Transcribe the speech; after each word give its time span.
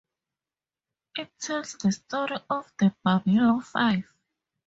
It 1.15 1.29
tells 1.39 1.73
the 1.73 1.91
story 1.91 2.37
of 2.49 2.71
the 2.79 2.91
Balibo 3.05 3.63
Five. 3.63 4.11